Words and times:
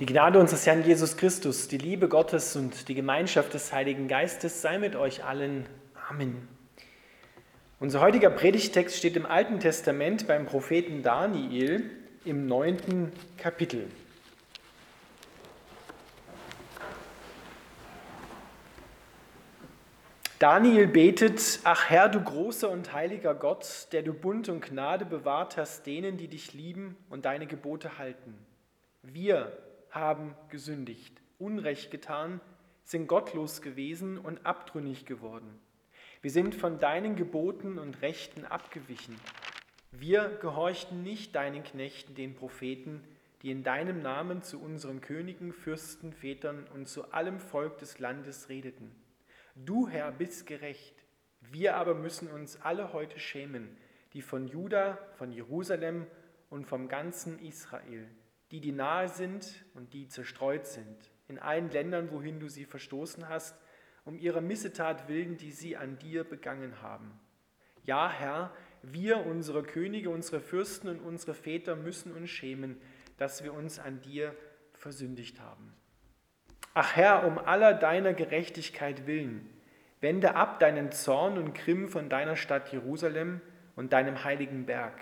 Die 0.00 0.06
Gnade 0.06 0.38
unseres 0.38 0.66
Herrn 0.66 0.84
Jesus 0.84 1.16
Christus, 1.16 1.68
die 1.68 1.78
Liebe 1.78 2.08
Gottes 2.08 2.56
und 2.56 2.88
die 2.88 2.94
Gemeinschaft 2.94 3.54
des 3.54 3.72
Heiligen 3.72 4.08
Geistes 4.08 4.60
sei 4.60 4.78
mit 4.78 4.96
euch 4.96 5.24
allen. 5.24 5.66
Amen. 6.08 6.48
Unser 7.78 8.00
heutiger 8.00 8.30
Predigtext 8.30 8.96
steht 8.96 9.16
im 9.16 9.26
Alten 9.26 9.60
Testament 9.60 10.26
beim 10.26 10.46
Propheten 10.46 11.02
Daniel 11.02 11.90
im 12.24 12.46
neunten 12.46 13.12
Kapitel. 13.36 13.88
Daniel 20.38 20.88
betet, 20.88 21.60
ach 21.62 21.88
Herr, 21.88 22.08
du 22.08 22.20
großer 22.20 22.68
und 22.68 22.92
heiliger 22.92 23.34
Gott, 23.34 23.86
der 23.92 24.02
du 24.02 24.12
Bund 24.12 24.48
und 24.48 24.60
Gnade 24.60 25.04
bewahrt 25.04 25.56
hast 25.56 25.86
denen, 25.86 26.16
die 26.16 26.26
dich 26.26 26.52
lieben 26.52 26.96
und 27.10 27.24
deine 27.24 27.46
Gebote 27.46 27.98
halten. 27.98 28.34
Wir 29.02 29.52
haben 29.92 30.34
gesündigt, 30.48 31.20
Unrecht 31.38 31.90
getan, 31.90 32.40
sind 32.84 33.06
gottlos 33.06 33.62
gewesen 33.62 34.18
und 34.18 34.44
abtrünnig 34.44 35.06
geworden. 35.06 35.60
Wir 36.20 36.30
sind 36.30 36.54
von 36.54 36.78
deinen 36.78 37.16
Geboten 37.16 37.78
und 37.78 38.02
Rechten 38.02 38.44
abgewichen. 38.44 39.16
Wir 39.92 40.28
gehorchten 40.40 41.02
nicht 41.02 41.34
deinen 41.34 41.62
Knechten, 41.62 42.14
den 42.14 42.34
Propheten, 42.34 43.04
die 43.42 43.50
in 43.50 43.62
deinem 43.62 44.02
Namen 44.02 44.42
zu 44.42 44.60
unseren 44.60 45.00
Königen, 45.00 45.52
Fürsten, 45.52 46.12
Vätern 46.12 46.66
und 46.74 46.88
zu 46.88 47.12
allem 47.12 47.40
Volk 47.40 47.78
des 47.78 47.98
Landes 47.98 48.48
redeten. 48.48 48.94
Du, 49.54 49.88
Herr, 49.88 50.12
bist 50.12 50.46
gerecht. 50.46 50.94
Wir 51.40 51.76
aber 51.76 51.94
müssen 51.94 52.28
uns 52.28 52.60
alle 52.62 52.92
heute 52.92 53.18
schämen, 53.18 53.76
die 54.12 54.22
von 54.22 54.46
Juda, 54.46 54.96
von 55.18 55.32
Jerusalem 55.32 56.06
und 56.50 56.66
vom 56.66 56.88
ganzen 56.88 57.38
Israel, 57.40 58.08
die, 58.52 58.60
die 58.60 58.72
nahe 58.72 59.08
sind 59.08 59.64
und 59.74 59.94
die 59.94 60.08
zerstreut 60.08 60.66
sind, 60.66 61.10
in 61.26 61.38
allen 61.38 61.70
Ländern, 61.70 62.12
wohin 62.12 62.38
du 62.38 62.48
sie 62.48 62.66
verstoßen 62.66 63.28
hast, 63.28 63.56
um 64.04 64.18
ihrer 64.18 64.42
Missetat 64.42 65.08
willen, 65.08 65.38
die 65.38 65.52
sie 65.52 65.76
an 65.76 65.98
dir 65.98 66.22
begangen 66.22 66.82
haben. 66.82 67.18
Ja, 67.84 68.10
Herr, 68.10 68.52
wir, 68.82 69.24
unsere 69.26 69.62
Könige, 69.62 70.10
unsere 70.10 70.40
Fürsten 70.40 70.88
und 70.88 71.00
unsere 71.00 71.34
Väter 71.34 71.76
müssen 71.76 72.12
uns 72.12 72.28
schämen, 72.30 72.80
dass 73.16 73.42
wir 73.42 73.54
uns 73.54 73.78
an 73.78 74.00
dir 74.02 74.36
versündigt 74.74 75.40
haben. 75.40 75.72
Ach 76.74 76.94
Herr, 76.94 77.24
um 77.26 77.38
aller 77.38 77.72
deiner 77.72 78.12
Gerechtigkeit 78.12 79.06
willen, 79.06 79.48
wende 80.00 80.34
ab 80.34 80.58
deinen 80.58 80.92
Zorn 80.92 81.38
und 81.38 81.54
Grimm 81.54 81.88
von 81.88 82.08
deiner 82.08 82.36
Stadt 82.36 82.72
Jerusalem 82.72 83.40
und 83.76 83.92
deinem 83.92 84.24
heiligen 84.24 84.66
Berg. 84.66 85.00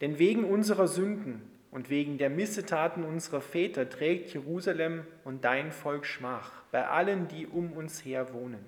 Denn 0.00 0.18
wegen 0.18 0.44
unserer 0.44 0.88
Sünden 0.88 1.51
und 1.72 1.90
wegen 1.90 2.18
der 2.18 2.30
Missetaten 2.30 3.02
unserer 3.02 3.40
Väter 3.40 3.88
trägt 3.88 4.32
Jerusalem 4.34 5.04
und 5.24 5.44
dein 5.44 5.72
Volk 5.72 6.06
Schmach 6.06 6.52
bei 6.70 6.86
allen, 6.86 7.26
die 7.26 7.46
um 7.46 7.72
uns 7.72 8.04
her 8.04 8.32
wohnen. 8.32 8.64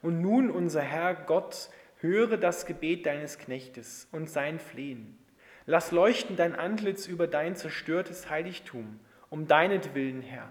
Und 0.00 0.22
nun, 0.22 0.50
unser 0.50 0.80
Herr 0.80 1.14
Gott, 1.14 1.68
höre 1.98 2.36
das 2.36 2.66
Gebet 2.66 3.04
deines 3.04 3.38
Knechtes 3.38 4.08
und 4.12 4.30
sein 4.30 4.60
Flehen. 4.60 5.18
Lass 5.66 5.90
leuchten 5.90 6.36
dein 6.36 6.54
Antlitz 6.54 7.06
über 7.08 7.26
dein 7.26 7.56
zerstörtes 7.56 8.30
Heiligtum, 8.30 9.00
um 9.28 9.48
deinetwillen, 9.48 10.22
Herr 10.22 10.48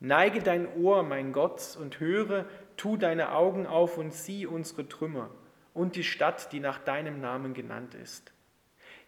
Neige 0.00 0.42
dein 0.42 0.72
Ohr, 0.76 1.02
mein 1.02 1.32
Gott, 1.32 1.76
und 1.80 1.98
höre, 1.98 2.44
tu 2.76 2.96
deine 2.96 3.32
Augen 3.32 3.66
auf 3.66 3.98
und 3.98 4.12
sieh 4.12 4.46
unsere 4.46 4.88
Trümmer 4.88 5.30
und 5.74 5.96
die 5.96 6.04
Stadt, 6.04 6.52
die 6.52 6.60
nach 6.60 6.78
deinem 6.78 7.20
Namen 7.20 7.54
genannt 7.54 7.94
ist. 7.94 8.32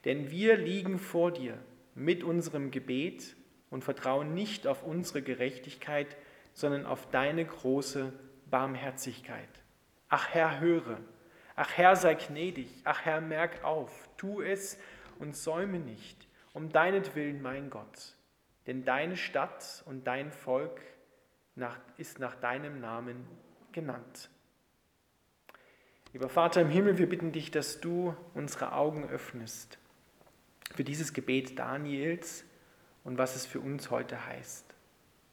Denn 0.04 0.30
wir 0.30 0.56
liegen 0.56 0.98
vor 0.98 1.30
dir 1.30 1.58
mit 1.94 2.24
unserem 2.24 2.70
Gebet 2.70 3.36
und 3.70 3.84
vertrauen 3.84 4.34
nicht 4.34 4.66
auf 4.66 4.82
unsere 4.82 5.22
Gerechtigkeit, 5.22 6.16
sondern 6.52 6.86
auf 6.86 7.10
deine 7.10 7.44
große 7.44 8.12
Barmherzigkeit. 8.50 9.48
Ach 10.08 10.28
Herr, 10.28 10.60
höre, 10.60 10.98
ach 11.54 11.76
Herr, 11.76 11.96
sei 11.96 12.14
gnädig, 12.14 12.68
ach 12.84 13.04
Herr, 13.04 13.20
merk 13.20 13.64
auf, 13.64 14.08
tu 14.16 14.42
es 14.42 14.78
und 15.18 15.36
säume 15.36 15.78
nicht, 15.78 16.26
um 16.52 16.70
deinetwillen, 16.70 17.42
mein 17.42 17.70
Gott. 17.70 18.16
Denn 18.66 18.84
deine 18.84 19.16
Stadt 19.16 19.82
und 19.86 20.06
dein 20.06 20.32
Volk 20.32 20.80
nach, 21.54 21.78
ist 21.96 22.18
nach 22.18 22.34
deinem 22.34 22.80
Namen 22.80 23.26
genannt. 23.72 24.30
Lieber 26.12 26.28
Vater 26.28 26.60
im 26.60 26.70
Himmel, 26.70 26.98
wir 26.98 27.08
bitten 27.08 27.30
dich, 27.30 27.52
dass 27.52 27.80
du 27.80 28.16
unsere 28.34 28.72
Augen 28.72 29.08
öffnest 29.08 29.79
für 30.74 30.84
dieses 30.84 31.12
Gebet 31.12 31.58
Daniels 31.58 32.44
und 33.04 33.18
was 33.18 33.36
es 33.36 33.46
für 33.46 33.60
uns 33.60 33.90
heute 33.90 34.26
heißt. 34.26 34.64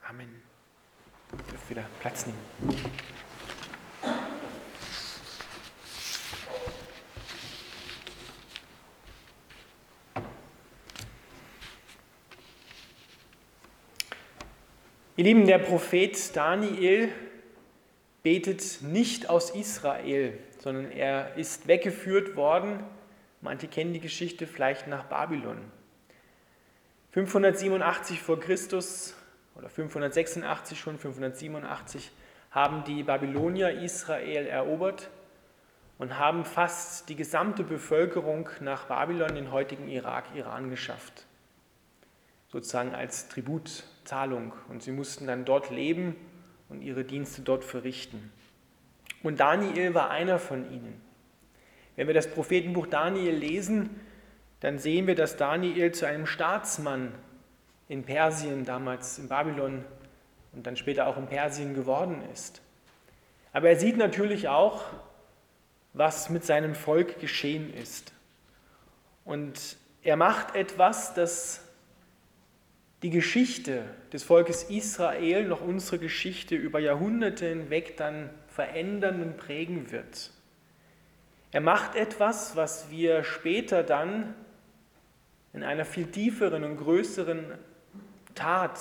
Amen. 0.07 0.41
Ich 1.31 1.51
darf 1.53 1.69
wieder 1.69 1.85
Platz 1.99 2.25
nehmen. 2.25 2.39
Ihr 15.17 15.23
Lieben, 15.23 15.47
der 15.47 15.57
Prophet 15.57 16.35
Daniel 16.35 17.09
betet 18.21 18.83
nicht 18.83 19.29
aus 19.29 19.49
Israel, 19.49 20.37
sondern 20.59 20.91
er 20.91 21.35
ist 21.37 21.67
weggeführt 21.67 22.35
worden, 22.35 22.83
manche 23.41 23.67
kennen 23.67 23.93
die 23.93 23.99
Geschichte 23.99 24.47
vielleicht 24.47 24.87
nach 24.87 25.05
Babylon. 25.05 25.59
587 27.11 28.21
vor 28.21 28.39
Christus 28.39 29.15
oder 29.55 29.69
586 29.69 30.79
schon, 30.79 30.97
587 30.97 32.11
haben 32.51 32.83
die 32.83 33.03
Babylonier 33.03 33.81
Israel 33.81 34.45
erobert 34.47 35.09
und 35.97 36.17
haben 36.17 36.45
fast 36.45 37.09
die 37.09 37.15
gesamte 37.15 37.63
Bevölkerung 37.63 38.49
nach 38.59 38.85
Babylon, 38.85 39.35
den 39.35 39.51
heutigen 39.51 39.87
Irak, 39.87 40.25
Iran 40.35 40.69
geschafft 40.69 41.27
sozusagen 42.49 42.95
als 42.95 43.27
Tributzahlung. 43.29 44.53
Und 44.69 44.83
sie 44.83 44.91
mussten 44.91 45.27
dann 45.27 45.45
dort 45.45 45.69
leben 45.69 46.15
und 46.69 46.81
ihre 46.81 47.03
Dienste 47.03 47.41
dort 47.41 47.63
verrichten. 47.63 48.31
Und 49.23 49.39
Daniel 49.39 49.93
war 49.93 50.09
einer 50.09 50.39
von 50.39 50.71
ihnen. 50.71 51.01
Wenn 51.97 52.07
wir 52.07 52.13
das 52.13 52.27
Prophetenbuch 52.27 52.87
Daniel 52.87 53.35
lesen, 53.35 53.99
dann 54.61 54.79
sehen 54.79 55.07
wir, 55.07 55.15
dass 55.15 55.35
Daniel 55.35 55.91
zu 55.91 56.05
einem 56.05 56.27
Staatsmann 56.27 57.13
in 57.89 58.03
Persien, 58.03 58.65
damals 58.65 59.17
in 59.17 59.27
Babylon 59.27 59.83
und 60.53 60.65
dann 60.65 60.77
später 60.77 61.07
auch 61.07 61.17
in 61.17 61.25
Persien 61.25 61.73
geworden 61.73 62.21
ist. 62.31 62.61
Aber 63.51 63.69
er 63.69 63.79
sieht 63.79 63.97
natürlich 63.97 64.47
auch, 64.47 64.85
was 65.93 66.29
mit 66.29 66.45
seinem 66.45 66.75
Volk 66.75 67.19
geschehen 67.19 67.73
ist. 67.73 68.13
Und 69.25 69.77
er 70.03 70.17
macht 70.17 70.55
etwas, 70.55 71.15
das 71.15 71.63
die 73.01 73.09
Geschichte 73.09 73.83
des 74.13 74.23
Volkes 74.23 74.63
Israel 74.63 75.45
noch 75.45 75.61
unsere 75.61 75.97
Geschichte 75.97 76.55
über 76.55 76.79
Jahrhunderte 76.79 77.47
hinweg 77.47 77.97
dann 77.97 78.29
verändern 78.47 79.21
und 79.23 79.37
prägen 79.37 79.91
wird. 79.91 80.31
Er 81.51 81.61
macht 81.61 81.95
etwas, 81.95 82.55
was 82.55 82.89
wir 82.89 83.23
später 83.23 83.83
dann 83.83 84.33
in 85.53 85.63
einer 85.63 85.85
viel 85.85 86.07
tieferen 86.07 86.63
und 86.63 86.77
größeren 86.77 87.57
Tat 88.35 88.79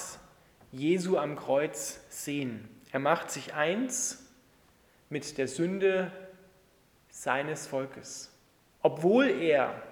Jesu 0.73 1.17
am 1.17 1.37
Kreuz 1.37 2.01
sehen. 2.11 2.69
Er 2.93 3.01
macht 3.01 3.31
sich 3.31 3.55
eins 3.55 4.27
mit 5.09 5.39
der 5.39 5.49
Sünde 5.49 6.11
seines 7.09 7.67
Volkes. 7.67 8.31
Obwohl 8.83 9.31
er 9.31 9.83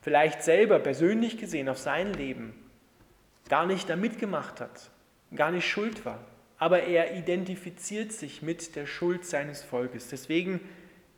vielleicht 0.00 0.42
selber 0.42 0.78
persönlich 0.78 1.38
gesehen 1.38 1.68
auf 1.68 1.78
sein 1.78 2.12
Leben 2.12 2.54
gar 3.48 3.66
nicht 3.66 3.90
da 3.90 3.96
mitgemacht 3.96 4.60
hat, 4.60 4.90
gar 5.34 5.50
nicht 5.50 5.68
schuld 5.68 6.04
war. 6.04 6.20
Aber 6.58 6.82
er 6.82 7.16
identifiziert 7.16 8.12
sich 8.12 8.42
mit 8.42 8.76
der 8.76 8.86
Schuld 8.86 9.24
seines 9.24 9.62
Volkes. 9.62 10.08
Deswegen, 10.08 10.60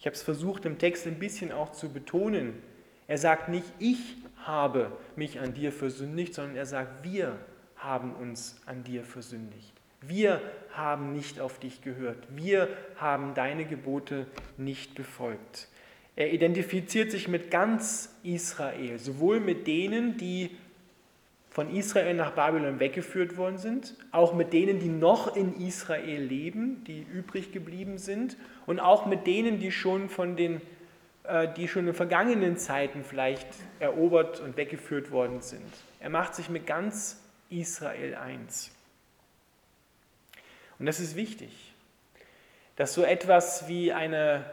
ich 0.02 0.06
habe 0.06 0.16
es 0.16 0.22
versucht 0.24 0.64
im 0.64 0.78
Text 0.78 1.06
ein 1.06 1.20
bisschen 1.20 1.52
auch 1.52 1.70
zu 1.70 1.88
betonen, 1.88 2.54
er 3.06 3.18
sagt 3.18 3.48
nicht, 3.48 3.66
ich 3.78 4.16
habe 4.44 4.90
mich 5.14 5.38
an 5.38 5.54
dir 5.54 5.70
versündigt, 5.70 6.34
sondern 6.34 6.56
er 6.56 6.66
sagt, 6.66 7.04
wir 7.04 7.38
haben 7.76 8.12
uns 8.16 8.60
an 8.66 8.82
dir 8.82 9.04
versündigt. 9.04 9.72
Wir 10.00 10.40
haben 10.72 11.12
nicht 11.12 11.38
auf 11.38 11.60
dich 11.60 11.82
gehört. 11.82 12.18
Wir 12.30 12.68
haben 12.96 13.34
deine 13.34 13.64
Gebote 13.64 14.26
nicht 14.56 14.96
befolgt. 14.96 15.68
Er 16.16 16.32
identifiziert 16.32 17.12
sich 17.12 17.28
mit 17.28 17.52
ganz 17.52 18.12
Israel, 18.24 18.98
sowohl 18.98 19.38
mit 19.38 19.68
denen, 19.68 20.16
die 20.16 20.50
von 21.52 21.74
Israel 21.74 22.14
nach 22.14 22.32
Babylon 22.32 22.80
weggeführt 22.80 23.36
worden 23.36 23.58
sind, 23.58 23.94
auch 24.10 24.32
mit 24.32 24.52
denen, 24.52 24.78
die 24.78 24.88
noch 24.88 25.36
in 25.36 25.54
Israel 25.60 26.22
leben, 26.22 26.82
die 26.84 27.02
übrig 27.02 27.52
geblieben 27.52 27.98
sind, 27.98 28.36
und 28.66 28.80
auch 28.80 29.06
mit 29.06 29.26
denen, 29.26 29.58
die 29.60 29.70
schon 29.70 30.08
von 30.08 30.36
den 30.36 30.62
äh, 31.24 31.48
die 31.56 31.68
schon 31.68 31.86
in 31.86 31.94
vergangenen 31.94 32.56
Zeiten 32.56 33.04
vielleicht 33.04 33.46
erobert 33.78 34.40
und 34.40 34.56
weggeführt 34.56 35.12
worden 35.12 35.40
sind. 35.40 35.70
Er 36.00 36.10
macht 36.10 36.34
sich 36.34 36.48
mit 36.48 36.66
ganz 36.66 37.20
Israel 37.48 38.16
eins. 38.16 38.72
Und 40.78 40.86
das 40.86 40.98
ist 40.98 41.14
wichtig, 41.14 41.74
dass 42.74 42.94
so 42.94 43.04
etwas 43.04 43.68
wie 43.68 43.92
eine 43.92 44.44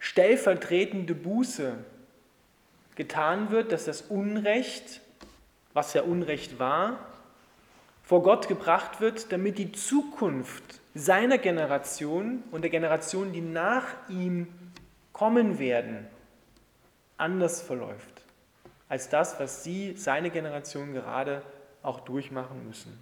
stellvertretende 0.00 1.14
Buße 1.14 1.78
getan 2.94 3.50
wird, 3.50 3.72
dass 3.72 3.86
das 3.86 4.02
Unrecht, 4.02 5.00
was 5.74 5.94
ja 5.94 6.02
Unrecht 6.02 6.58
war, 6.58 6.98
vor 8.02 8.22
Gott 8.22 8.48
gebracht 8.48 9.00
wird, 9.00 9.32
damit 9.32 9.58
die 9.58 9.72
Zukunft 9.72 10.80
seiner 10.94 11.38
Generation 11.38 12.42
und 12.50 12.62
der 12.62 12.70
Generation, 12.70 13.32
die 13.32 13.42
nach 13.42 13.84
ihm 14.08 14.48
kommen 15.12 15.58
werden, 15.58 16.06
anders 17.16 17.60
verläuft 17.60 18.18
als 18.88 19.08
das, 19.08 19.38
was 19.38 19.64
sie, 19.64 19.94
seine 19.96 20.30
Generation 20.30 20.92
gerade 20.92 21.42
auch 21.82 22.00
durchmachen 22.00 22.66
müssen. 22.66 22.98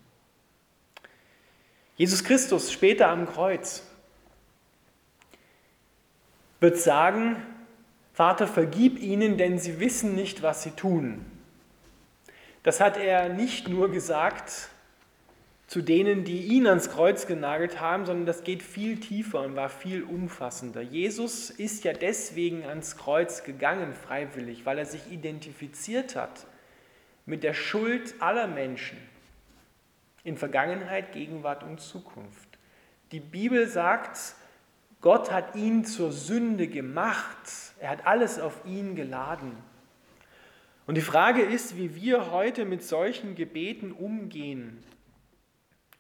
Jesus 1.97 2.25
Christus 2.25 2.73
später 2.73 3.09
am 3.09 3.27
Kreuz 3.27 3.83
wird 6.61 6.77
sagen, 6.79 7.37
Vater, 8.13 8.47
vergib 8.47 8.99
ihnen, 8.99 9.37
denn 9.39 9.59
sie 9.59 9.79
wissen 9.79 10.15
nicht, 10.15 10.43
was 10.43 10.63
sie 10.63 10.71
tun. 10.71 11.25
Das 12.67 12.81
hat 12.81 12.97
er 12.97 13.29
nicht 13.29 13.69
nur 13.69 13.93
gesagt 13.93 14.71
zu 15.69 15.83
denen, 15.83 16.25
die 16.25 16.47
ihn 16.47 16.67
ans 16.67 16.91
Kreuz 16.91 17.29
genagelt 17.29 17.81
haben, 17.81 18.07
sondern 18.07 18.27
das 18.27 18.43
geht 18.43 18.61
viel 18.61 18.99
tiefer 18.99 19.43
und 19.43 19.55
war 19.55 19.69
viel 19.69 20.03
umfassender. 20.03 20.81
Jesus 20.81 21.51
ist 21.51 21.85
ja 21.85 21.93
deswegen 21.93 22.65
ans 22.65 22.97
Kreuz 22.97 23.45
gegangen, 23.45 23.95
freiwillig, 23.95 24.67
weil 24.67 24.79
er 24.79 24.85
sich 24.85 25.13
identifiziert 25.13 26.17
hat 26.17 26.45
mit 27.25 27.45
der 27.45 27.55
Schuld 27.55 28.17
aller 28.19 28.49
Menschen 28.49 28.99
in 30.25 30.37
Vergangenheit, 30.37 31.13
Gegenwart 31.13 31.63
und 31.63 31.81
Zukunft. 31.81 32.49
Die 33.13 33.21
Bibel 33.21 33.69
sagt, 33.69 34.19
Gott 35.03 35.31
hat 35.31 35.55
ihn 35.55 35.85
zur 35.85 36.11
Sünde 36.11 36.67
gemacht. 36.67 37.29
Er 37.79 37.91
hat 37.91 38.09
alles 38.09 38.41
auf 38.41 38.65
ihn 38.65 38.97
geladen. 38.97 39.57
Und 40.87 40.95
die 40.95 41.03
Frage 41.03 41.43
ist, 41.43 41.77
wie 41.77 41.97
wir 41.97 42.31
heute 42.31 42.65
mit 42.65 42.83
solchen 42.83 43.35
Gebeten 43.35 43.91
umgehen. 43.91 44.85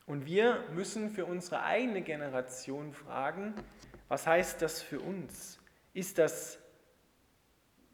Und 0.06 0.26
wir 0.26 0.62
müssen 0.74 1.10
für 1.10 1.26
unsere 1.26 1.64
eigene 1.64 2.02
Generation 2.02 2.92
fragen, 2.92 3.54
was 4.08 4.28
heißt 4.28 4.62
das 4.62 4.80
für 4.80 5.00
uns? 5.00 5.58
Ist 5.92 6.18
das 6.18 6.60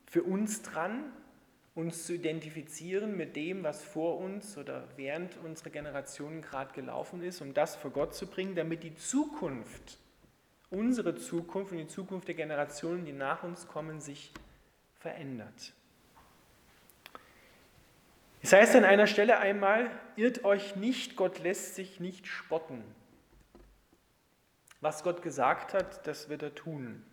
für 0.07 0.23
uns 0.23 0.61
dran, 0.61 1.05
uns 1.75 2.05
zu 2.05 2.13
identifizieren 2.13 3.17
mit 3.17 3.35
dem, 3.37 3.63
was 3.63 3.83
vor 3.83 4.19
uns 4.19 4.59
oder 4.59 4.87
während 4.97 5.39
unserer 5.39 5.71
Generation 5.71 6.43
gerade 6.43 6.75
gelaufen 6.75 7.23
ist, 7.23 7.41
um 7.41 7.55
das 7.55 7.77
vor 7.77 7.91
Gott 7.91 8.15
zu 8.15 8.27
bringen, 8.27 8.55
damit 8.55 8.83
die 8.83 8.95
Zukunft, 8.95 9.97
unsere 10.69 11.17
Zukunft 11.17 11.73
und 11.73 11.79
die 11.79 11.89
Zukunft 11.89 12.29
der 12.29 12.35
Generationen, 12.35 13.07
die 13.07 13.15
nach 13.15 13.43
uns 13.43 13.67
kommen, 13.67 14.03
sich 14.03 14.33
verändert. 14.99 15.73
Es 18.43 18.53
heißt 18.53 18.75
an 18.75 18.85
einer 18.85 19.07
Stelle 19.07 19.39
einmal, 19.39 19.89
irrt 20.17 20.45
euch 20.45 20.75
nicht, 20.75 21.17
Gott 21.17 21.39
lässt 21.39 21.77
sich 21.77 22.01
nicht 22.01 22.27
spotten. 22.27 22.83
Was 24.81 25.05
Gott 25.05 25.23
gesagt 25.23 25.75
hat, 25.75 26.07
das 26.09 26.29
wird 26.29 26.43
er 26.43 26.55
tun. 26.55 27.05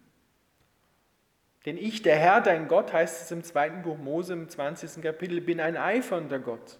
Denn 1.67 1.77
ich, 1.77 2.01
der 2.01 2.15
Herr, 2.15 2.41
dein 2.41 2.67
Gott, 2.67 2.93
heißt 2.93 3.21
es 3.21 3.31
im 3.31 3.43
zweiten 3.43 3.83
Buch 3.83 3.97
Mose 3.97 4.33
im 4.33 4.49
20. 4.49 5.03
Kapitel, 5.03 5.39
bin 5.39 5.59
ein 5.59 5.77
eifernder 5.77 6.39
Gott, 6.39 6.79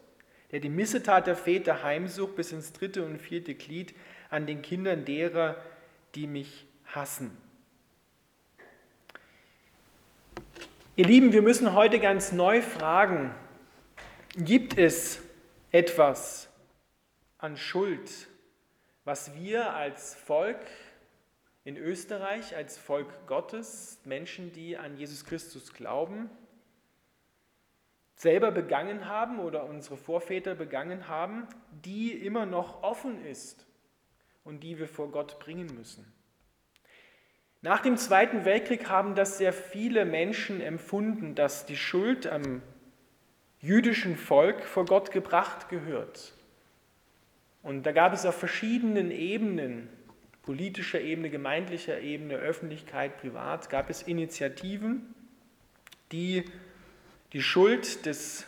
der 0.52 0.60
die 0.60 0.70
Missetat 0.70 1.28
der 1.28 1.36
Väter 1.36 1.84
heimsucht 1.84 2.36
bis 2.36 2.52
ins 2.52 2.74
dritte 2.74 3.06
und 3.06 3.20
vierte 3.20 3.54
Glied 3.54 3.94
an 4.32 4.48
den 4.48 4.64
Kindern 4.64 5.06
derer, 5.06 5.58
die 6.16 6.26
mich 6.26 6.66
hassen. 6.86 7.38
Ihr 10.96 11.06
Lieben, 11.06 11.34
wir 11.34 11.44
müssen 11.44 11.76
heute 11.76 12.00
ganz 12.00 12.32
neu 12.32 12.64
fragen, 12.64 13.36
Gibt 14.36 14.78
es 14.78 15.24
etwas 15.72 16.50
an 17.40 17.58
Schuld, 17.58 18.28
was 19.04 19.34
wir 19.34 19.74
als 19.74 20.14
Volk 20.14 20.60
in 21.64 21.78
Österreich, 21.78 22.56
als 22.56 22.78
Volk 22.78 23.08
Gottes, 23.26 24.00
Menschen, 24.06 24.54
die 24.54 24.78
an 24.78 24.98
Jesus 24.98 25.26
Christus 25.26 25.74
glauben, 25.74 26.30
selber 28.16 28.52
begangen 28.52 29.08
haben 29.08 29.40
oder 29.40 29.66
unsere 29.66 29.98
Vorväter 29.98 30.54
begangen 30.54 31.08
haben, 31.08 31.48
die 31.84 32.12
immer 32.12 32.46
noch 32.46 32.84
offen 32.84 33.26
ist 33.26 33.66
und 34.44 34.60
die 34.60 34.78
wir 34.78 34.88
vor 34.88 35.12
Gott 35.12 35.40
bringen 35.40 35.74
müssen. 35.76 36.06
Nach 37.62 37.82
dem 37.82 37.98
Zweiten 37.98 38.46
Weltkrieg 38.46 38.90
haben 38.90 39.16
das 39.16 39.40
sehr 39.40 39.54
viele 39.54 40.06
Menschen 40.06 40.62
empfunden, 40.62 41.34
dass 41.34 41.66
die 41.66 41.78
Schuld 41.78 42.28
am 42.28 42.62
jüdischen 43.62 44.16
Volk 44.16 44.64
vor 44.64 44.86
Gott 44.86 45.12
gebracht 45.12 45.70
gehört. 45.70 46.34
Und 47.62 47.84
da 47.84 47.92
gab 47.92 48.14
es 48.14 48.26
auf 48.26 48.36
verschiedenen 48.36 49.12
Ebenen, 49.12 49.90
politischer 50.44 51.02
Ebene, 51.02 51.30
gemeindlicher 51.30 52.00
Ebene, 52.00 52.36
Öffentlichkeit, 52.36 53.18
privat, 53.18 53.70
gab 53.70 53.90
es 53.90 54.02
Initiativen, 54.02 55.14
die 56.12 56.46
die 57.34 57.42
Schuld 57.42 58.06
des 58.06 58.48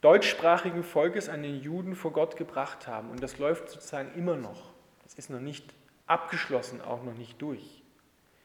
deutschsprachigen 0.00 0.82
Volkes 0.82 1.28
an 1.28 1.42
den 1.42 1.60
Juden 1.60 1.94
vor 1.94 2.12
Gott 2.12 2.36
gebracht 2.36 2.86
haben. 2.86 3.10
Und 3.10 3.22
das 3.22 3.38
läuft 3.38 3.68
sozusagen 3.68 4.14
immer 4.16 4.36
noch. 4.36 4.70
Das 5.02 5.14
ist 5.14 5.28
noch 5.28 5.40
nicht 5.40 5.74
abgeschlossen, 6.06 6.80
auch 6.80 7.04
noch 7.04 7.14
nicht 7.14 7.42
durch. 7.42 7.82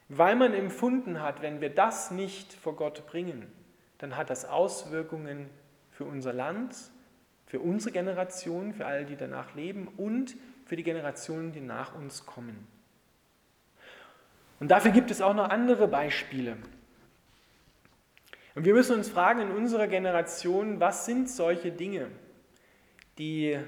Weil 0.08 0.36
man 0.36 0.52
empfunden 0.52 1.22
hat, 1.22 1.42
wenn 1.42 1.60
wir 1.60 1.70
das 1.70 2.10
nicht 2.10 2.52
vor 2.52 2.76
Gott 2.76 3.06
bringen, 3.06 3.50
dann 3.98 4.16
hat 4.16 4.30
das 4.30 4.44
Auswirkungen 4.44 5.48
für 5.96 6.04
unser 6.04 6.34
Land, 6.34 6.76
für 7.46 7.58
unsere 7.58 7.90
Generation, 7.90 8.74
für 8.74 8.84
alle, 8.84 9.06
die 9.06 9.16
danach 9.16 9.54
leben 9.54 9.88
und 9.96 10.36
für 10.66 10.76
die 10.76 10.82
Generationen, 10.82 11.52
die 11.52 11.62
nach 11.62 11.94
uns 11.94 12.26
kommen. 12.26 12.66
Und 14.60 14.70
dafür 14.70 14.90
gibt 14.90 15.10
es 15.10 15.22
auch 15.22 15.32
noch 15.32 15.48
andere 15.48 15.88
Beispiele. 15.88 16.58
Und 18.54 18.66
wir 18.66 18.74
müssen 18.74 18.96
uns 18.96 19.08
fragen 19.08 19.40
in 19.40 19.50
unserer 19.50 19.86
Generation, 19.86 20.80
was 20.80 21.06
sind 21.06 21.30
solche 21.30 21.72
Dinge, 21.72 22.10
die 23.16 23.58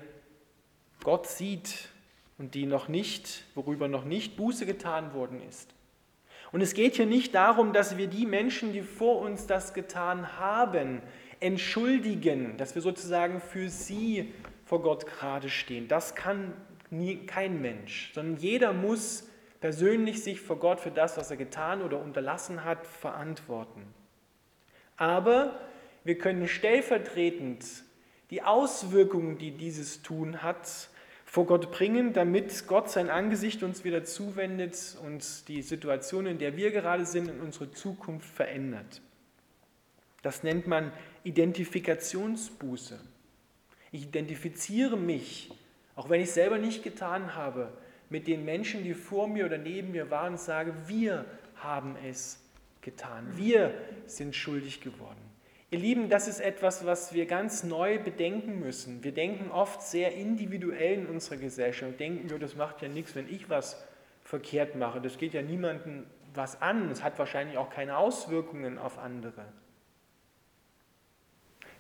Gott 1.02 1.28
sieht 1.28 1.88
und 2.37 2.54
die 2.54 2.66
noch 2.66 2.88
nicht, 2.88 3.44
worüber 3.54 3.88
noch 3.88 4.04
nicht 4.04 4.37
Buße 4.37 4.66
getan 4.66 5.14
worden 5.14 5.40
ist. 5.49 5.75
Und 6.52 6.61
es 6.61 6.75
geht 6.75 6.97
hier 6.97 7.06
nicht 7.06 7.35
darum, 7.35 7.73
dass 7.73 7.97
wir 7.97 8.06
die 8.06 8.26
Menschen, 8.26 8.73
die 8.73 8.82
vor 8.82 9.20
uns 9.20 9.47
das 9.47 9.73
getan 9.73 10.38
haben, 10.38 11.02
entschuldigen, 11.40 12.57
dass 12.57 12.75
wir 12.75 12.83
sozusagen 12.83 13.40
für 13.40 13.68
sie 13.68 14.33
vor 14.64 14.83
Gott 14.83 15.07
gerade 15.07 15.49
stehen. 15.49 15.88
Das 15.88 16.14
kann 16.14 16.54
nie, 16.90 17.26
kein 17.26 17.61
Mensch, 17.61 18.12
sondern 18.14 18.40
jeder 18.40 18.73
muss 18.73 19.28
persönlich 19.61 20.23
sich 20.23 20.40
vor 20.40 20.59
Gott 20.59 20.80
für 20.80 20.90
das, 20.90 21.16
was 21.16 21.30
er 21.30 21.37
getan 21.37 21.83
oder 21.83 22.00
unterlassen 22.00 22.64
hat, 22.64 22.87
verantworten. 22.87 23.83
Aber 24.97 25.59
wir 26.04 26.18
können 26.18 26.49
stellvertretend 26.49 27.64
die 28.30 28.42
Auswirkungen, 28.42 29.38
die 29.38 29.52
dieses 29.52 30.02
Tun 30.02 30.42
hat, 30.42 30.90
vor 31.25 31.45
Gott 31.45 31.71
bringen, 31.71 32.14
damit 32.14 32.66
Gott 32.66 32.90
sein 32.90 33.11
Angesicht 33.11 33.62
uns 33.62 33.85
wieder 33.85 34.02
zuwendet 34.02 34.97
und 35.04 35.47
die 35.49 35.61
Situation, 35.61 36.26
in 36.26 36.38
der 36.38 36.57
wir 36.57 36.71
gerade 36.71 37.04
sind, 37.04 37.28
in 37.28 37.40
unsere 37.40 37.71
Zukunft 37.71 38.28
verändert. 38.30 39.02
Das 40.23 40.42
nennt 40.42 40.66
man 40.66 40.90
Identifikationsbuße. 41.25 42.98
Ich 43.90 44.04
identifiziere 44.04 44.96
mich, 44.96 45.50
auch 45.96 46.08
wenn 46.10 46.20
ich 46.20 46.30
selber 46.30 46.58
nicht 46.58 46.82
getan 46.82 47.34
habe, 47.34 47.72
mit 48.10 48.26
den 48.26 48.44
Menschen, 48.44 48.84
die 48.84 48.94
vor 48.94 49.28
mir 49.28 49.46
oder 49.46 49.58
neben 49.58 49.92
mir 49.92 50.10
waren 50.10 50.32
und 50.32 50.40
sage, 50.40 50.72
wir 50.87 51.25
haben 51.56 51.96
es 52.08 52.40
getan. 52.80 53.26
Wir 53.34 53.75
sind 54.06 54.34
schuldig 54.34 54.80
geworden. 54.80 55.18
Ihr 55.70 55.80
Lieben, 55.80 56.08
das 56.08 56.28
ist 56.28 56.40
etwas, 56.40 56.87
was 56.87 57.12
wir 57.12 57.26
ganz 57.26 57.62
neu 57.62 57.98
bedenken 57.98 58.60
müssen. 58.60 59.04
Wir 59.04 59.12
denken 59.12 59.50
oft 59.50 59.82
sehr 59.82 60.14
individuell 60.14 61.00
in 61.00 61.06
unserer 61.06 61.37
Gesellschaft. 61.37 62.00
Denken 62.00 62.30
wir, 62.30 62.38
das 62.38 62.56
macht 62.56 62.80
ja 62.80 62.88
nichts, 62.88 63.14
wenn 63.14 63.28
ich 63.28 63.50
was 63.50 63.84
verkehrt 64.25 64.76
mache. 64.76 65.02
Das 65.02 65.18
geht 65.18 65.34
ja 65.34 65.42
niemandem 65.42 66.06
was 66.32 66.62
an. 66.62 66.90
Es 66.90 67.02
hat 67.02 67.18
wahrscheinlich 67.18 67.58
auch 67.58 67.68
keine 67.68 67.98
Auswirkungen 67.98 68.78
auf 68.78 68.98
andere. 68.98 69.44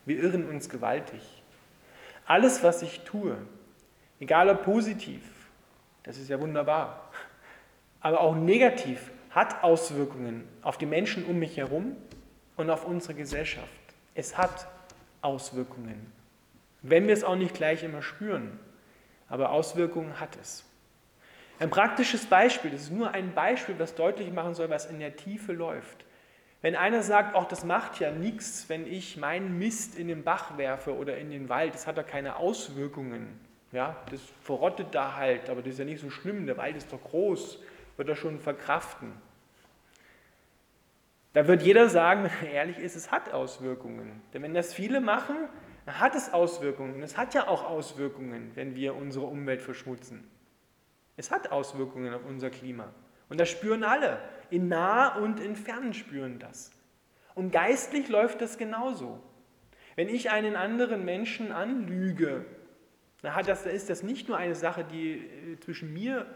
Wir 0.08 0.22
irren 0.22 0.48
uns 0.48 0.70
gewaltig. 0.70 1.20
Alles, 2.24 2.62
was 2.62 2.80
ich 2.80 3.00
tue, 3.00 3.36
egal 4.20 4.48
ob 4.48 4.64
positiv, 4.64 5.20
das 6.02 6.16
ist 6.16 6.30
ja 6.30 6.40
wunderbar, 6.40 7.10
aber 8.00 8.20
auch 8.20 8.34
negativ, 8.34 9.10
hat 9.28 9.62
Auswirkungen 9.62 10.48
auf 10.62 10.78
die 10.78 10.86
Menschen 10.86 11.26
um 11.26 11.38
mich 11.38 11.58
herum 11.58 11.94
und 12.56 12.70
auf 12.70 12.86
unsere 12.86 13.12
Gesellschaft. 13.12 13.68
Es 14.14 14.38
hat 14.38 14.66
Auswirkungen. 15.20 16.10
Wenn 16.80 17.06
wir 17.06 17.12
es 17.12 17.22
auch 17.22 17.36
nicht 17.36 17.52
gleich 17.52 17.82
immer 17.82 18.00
spüren, 18.00 18.58
aber 19.28 19.50
Auswirkungen 19.50 20.18
hat 20.18 20.38
es. 20.40 20.64
Ein 21.58 21.68
praktisches 21.68 22.24
Beispiel, 22.24 22.70
das 22.70 22.84
ist 22.84 22.92
nur 22.92 23.10
ein 23.10 23.34
Beispiel, 23.34 23.74
das 23.74 23.94
deutlich 23.94 24.32
machen 24.32 24.54
soll, 24.54 24.70
was 24.70 24.86
in 24.86 25.00
der 25.00 25.16
Tiefe 25.16 25.52
läuft. 25.52 26.06
Wenn 26.60 26.74
einer 26.74 27.02
sagt, 27.02 27.34
auch 27.36 27.46
das 27.46 27.64
macht 27.64 28.00
ja 28.00 28.10
nichts, 28.10 28.68
wenn 28.68 28.86
ich 28.86 29.16
meinen 29.16 29.58
Mist 29.58 29.96
in 29.96 30.08
den 30.08 30.24
Bach 30.24 30.58
werfe 30.58 30.96
oder 30.96 31.16
in 31.16 31.30
den 31.30 31.48
Wald, 31.48 31.74
das 31.74 31.86
hat 31.86 31.96
ja 31.96 32.02
keine 32.02 32.36
Auswirkungen. 32.36 33.38
Ja, 33.70 33.96
das 34.10 34.20
verrottet 34.42 34.88
da 34.92 35.14
halt, 35.14 35.50
aber 35.50 35.60
das 35.62 35.74
ist 35.74 35.78
ja 35.78 35.84
nicht 35.84 36.00
so 36.00 36.10
schlimm, 36.10 36.46
der 36.46 36.56
Wald 36.56 36.76
ist 36.76 36.92
doch 36.92 37.02
groß, 37.02 37.60
wird 37.96 38.08
er 38.08 38.16
schon 38.16 38.40
verkraften. 38.40 39.12
Da 41.32 41.46
wird 41.46 41.62
jeder 41.62 41.88
sagen, 41.88 42.24
wenn 42.24 42.48
er 42.48 42.54
ehrlich 42.54 42.78
ist, 42.78 42.96
es 42.96 43.12
hat 43.12 43.32
Auswirkungen. 43.32 44.22
Denn 44.32 44.42
wenn 44.42 44.54
das 44.54 44.74
viele 44.74 45.00
machen, 45.00 45.36
dann 45.86 46.00
hat 46.00 46.14
es 46.14 46.32
Auswirkungen. 46.32 46.94
Und 46.94 47.02
es 47.02 47.16
hat 47.16 47.34
ja 47.34 47.46
auch 47.46 47.64
Auswirkungen, 47.64 48.50
wenn 48.54 48.74
wir 48.74 48.96
unsere 48.96 49.26
Umwelt 49.26 49.62
verschmutzen. 49.62 50.28
Es 51.16 51.30
hat 51.30 51.52
Auswirkungen 51.52 52.14
auf 52.14 52.24
unser 52.26 52.50
Klima. 52.50 52.88
Und 53.28 53.38
das 53.38 53.48
spüren 53.48 53.84
alle. 53.84 54.18
In 54.50 54.68
nah 54.68 55.16
und 55.16 55.40
in 55.40 55.56
fern 55.56 55.92
spüren 55.92 56.38
das. 56.38 56.70
Und 57.34 57.52
geistlich 57.52 58.08
läuft 58.08 58.40
das 58.40 58.58
genauso. 58.58 59.22
Wenn 59.94 60.08
ich 60.08 60.30
einen 60.30 60.56
anderen 60.56 61.04
Menschen 61.04 61.52
anlüge, 61.52 62.44
dann 63.22 63.34
hat 63.34 63.48
das, 63.48 63.66
ist 63.66 63.90
das 63.90 64.02
nicht 64.02 64.28
nur 64.28 64.36
eine 64.36 64.54
Sache, 64.54 64.84
die 64.84 65.18
äh, 65.18 65.60
zwischen 65.60 65.92
mir 65.92 66.26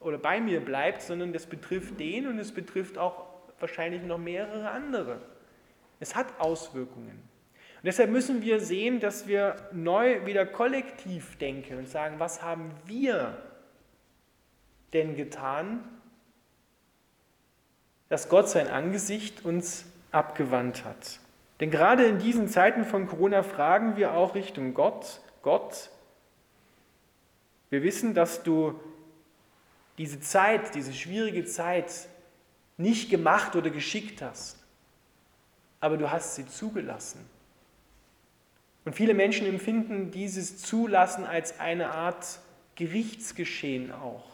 oder 0.00 0.18
bei 0.18 0.40
mir 0.40 0.60
bleibt, 0.60 1.02
sondern 1.02 1.32
das 1.32 1.46
betrifft 1.46 1.98
den 1.98 2.26
und 2.26 2.38
es 2.38 2.52
betrifft 2.52 2.98
auch 2.98 3.26
wahrscheinlich 3.58 4.02
noch 4.02 4.18
mehrere 4.18 4.70
andere. 4.70 5.20
Es 5.98 6.14
hat 6.14 6.40
Auswirkungen. 6.40 7.22
Und 7.80 7.86
deshalb 7.86 8.10
müssen 8.10 8.42
wir 8.42 8.60
sehen, 8.60 9.00
dass 9.00 9.26
wir 9.26 9.56
neu 9.72 10.26
wieder 10.26 10.44
kollektiv 10.44 11.36
denken 11.38 11.78
und 11.78 11.88
sagen, 11.88 12.18
was 12.18 12.42
haben 12.42 12.70
wir 12.86 13.36
denn 14.92 15.16
getan, 15.16 15.84
dass 18.10 18.28
Gott 18.28 18.50
sein 18.50 18.68
Angesicht 18.68 19.46
uns 19.46 19.86
abgewandt 20.10 20.84
hat. 20.84 21.20
Denn 21.60 21.70
gerade 21.70 22.04
in 22.04 22.18
diesen 22.18 22.48
Zeiten 22.48 22.84
von 22.84 23.06
Corona 23.06 23.42
fragen 23.42 23.96
wir 23.96 24.12
auch 24.12 24.34
Richtung 24.34 24.74
Gott, 24.74 25.20
Gott, 25.42 25.90
wir 27.70 27.82
wissen, 27.82 28.12
dass 28.12 28.42
du 28.42 28.78
diese 29.96 30.20
Zeit, 30.20 30.74
diese 30.74 30.92
schwierige 30.92 31.44
Zeit 31.44 32.08
nicht 32.76 33.10
gemacht 33.10 33.54
oder 33.54 33.70
geschickt 33.70 34.22
hast, 34.22 34.58
aber 35.78 35.96
du 35.96 36.10
hast 36.10 36.34
sie 36.34 36.46
zugelassen. 36.46 37.24
Und 38.84 38.94
viele 38.94 39.14
Menschen 39.14 39.46
empfinden 39.46 40.10
dieses 40.10 40.58
Zulassen 40.58 41.24
als 41.24 41.60
eine 41.60 41.90
Art 41.90 42.40
Gerichtsgeschehen 42.74 43.92
auch 43.92 44.24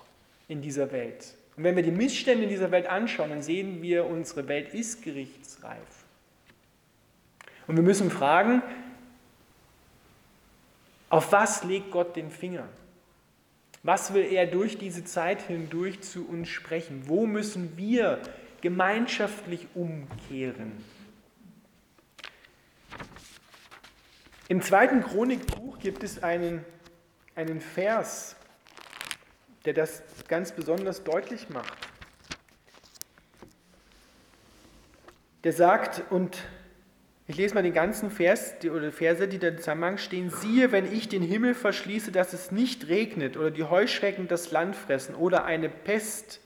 in 0.48 0.62
dieser 0.62 0.92
Welt. 0.92 1.34
Und 1.56 1.64
wenn 1.64 1.76
wir 1.76 1.82
die 1.82 1.90
Missstände 1.90 2.44
in 2.44 2.50
dieser 2.50 2.70
Welt 2.70 2.86
anschauen, 2.86 3.30
dann 3.30 3.42
sehen 3.42 3.80
wir, 3.80 4.06
unsere 4.06 4.46
Welt 4.48 4.74
ist 4.74 5.02
gerichtsreif. 5.02 5.78
Und 7.66 7.76
wir 7.76 7.82
müssen 7.82 8.10
fragen, 8.10 8.62
auf 11.08 11.32
was 11.32 11.64
legt 11.64 11.90
Gott 11.90 12.14
den 12.16 12.30
Finger? 12.30 12.68
Was 13.82 14.12
will 14.12 14.24
er 14.24 14.46
durch 14.46 14.78
diese 14.78 15.04
Zeit 15.04 15.42
hindurch 15.42 16.00
zu 16.02 16.28
uns 16.28 16.48
sprechen? 16.48 17.04
Wo 17.06 17.26
müssen 17.26 17.76
wir 17.76 18.20
gemeinschaftlich 18.60 19.66
umkehren? 19.74 20.72
Im 24.48 24.60
zweiten 24.60 25.02
Chronikbuch 25.02 25.78
gibt 25.78 26.02
es 26.02 26.22
einen, 26.22 26.64
einen 27.34 27.60
Vers, 27.60 28.36
der 29.66 29.74
das 29.74 30.02
ganz 30.28 30.52
besonders 30.52 31.04
deutlich 31.04 31.50
macht. 31.50 31.76
Der 35.44 35.52
sagt, 35.52 36.02
und 36.10 36.38
ich 37.26 37.36
lese 37.36 37.54
mal 37.54 37.62
den 37.62 37.74
ganzen 37.74 38.10
Vers 38.10 38.54
oder 38.64 38.92
Verse, 38.92 39.26
die 39.26 39.38
da 39.38 39.48
im 39.48 39.58
Zusammenhang 39.58 39.98
stehen. 39.98 40.30
Siehe, 40.30 40.70
wenn 40.70 40.90
ich 40.92 41.08
den 41.08 41.22
Himmel 41.22 41.54
verschließe, 41.54 42.12
dass 42.12 42.32
es 42.32 42.52
nicht 42.52 42.88
regnet 42.88 43.36
oder 43.36 43.50
die 43.50 43.64
Heuschrecken 43.64 44.28
das 44.28 44.52
Land 44.52 44.76
fressen 44.76 45.14
oder 45.14 45.44
eine 45.44 45.68
Pest 45.68 46.40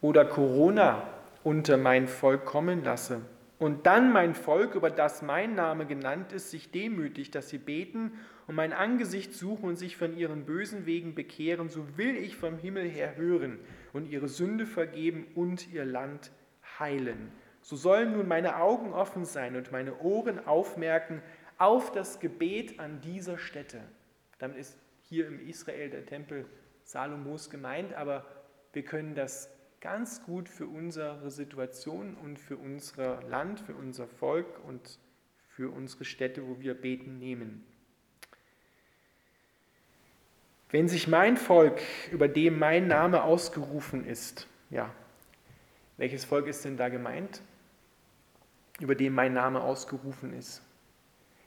oder 0.00 0.24
Corona 0.24 1.06
unter 1.42 1.76
mein 1.76 2.08
Volk 2.08 2.46
kommen 2.46 2.82
lasse 2.84 3.20
und 3.64 3.86
dann 3.86 4.12
mein 4.12 4.34
Volk, 4.34 4.74
über 4.74 4.90
das 4.90 5.22
mein 5.22 5.54
Name 5.54 5.86
genannt 5.86 6.34
ist, 6.34 6.50
sich 6.50 6.70
demütigt, 6.70 7.34
dass 7.34 7.48
sie 7.48 7.56
beten 7.56 8.12
und 8.46 8.56
mein 8.56 8.74
Angesicht 8.74 9.32
suchen 9.32 9.70
und 9.70 9.76
sich 9.76 9.96
von 9.96 10.14
ihren 10.18 10.44
bösen 10.44 10.84
Wegen 10.84 11.14
bekehren, 11.14 11.70
so 11.70 11.96
will 11.96 12.14
ich 12.14 12.36
vom 12.36 12.58
Himmel 12.58 12.86
her 12.86 13.16
hören 13.16 13.58
und 13.94 14.10
ihre 14.10 14.28
Sünde 14.28 14.66
vergeben 14.66 15.28
und 15.34 15.72
ihr 15.72 15.86
Land 15.86 16.30
heilen. 16.78 17.32
So 17.62 17.76
sollen 17.76 18.12
nun 18.12 18.28
meine 18.28 18.56
Augen 18.56 18.92
offen 18.92 19.24
sein 19.24 19.56
und 19.56 19.72
meine 19.72 19.98
Ohren 20.00 20.46
aufmerken 20.46 21.22
auf 21.56 21.90
das 21.90 22.20
Gebet 22.20 22.78
an 22.78 23.00
dieser 23.00 23.38
Stätte. 23.38 23.80
Damit 24.40 24.58
ist 24.58 24.78
hier 25.08 25.26
im 25.26 25.40
Israel 25.40 25.88
der 25.88 26.04
Tempel 26.04 26.44
Salomos 26.82 27.48
gemeint, 27.48 27.94
aber 27.94 28.26
wir 28.74 28.82
können 28.82 29.14
das 29.14 29.53
ganz 29.84 30.22
gut 30.24 30.48
für 30.48 30.66
unsere 30.66 31.30
Situation 31.30 32.16
und 32.16 32.38
für 32.38 32.56
unser 32.56 33.22
Land, 33.24 33.60
für 33.60 33.74
unser 33.74 34.08
Volk 34.08 34.46
und 34.66 34.98
für 35.46 35.70
unsere 35.70 36.06
Städte, 36.06 36.48
wo 36.48 36.58
wir 36.58 36.72
beten, 36.72 37.18
nehmen. 37.18 37.62
Wenn 40.70 40.88
sich 40.88 41.06
mein 41.06 41.36
Volk, 41.36 41.82
über 42.10 42.28
dem 42.28 42.58
mein 42.58 42.88
Name 42.88 43.24
ausgerufen 43.24 44.06
ist, 44.06 44.48
ja, 44.70 44.90
welches 45.98 46.24
Volk 46.24 46.46
ist 46.46 46.64
denn 46.64 46.78
da 46.78 46.88
gemeint? 46.88 47.42
Über 48.80 48.94
dem 48.94 49.14
mein 49.14 49.34
Name 49.34 49.60
ausgerufen 49.60 50.32
ist. 50.32 50.62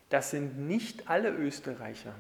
Das 0.10 0.30
sind 0.30 0.60
nicht 0.60 1.10
alle 1.10 1.32
Österreicher, 1.32 2.14